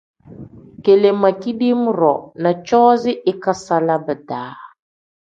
[0.83, 4.53] Kele ma kidiim-ro na coozi ikasala bidaa.